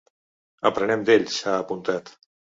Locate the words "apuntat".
1.65-2.11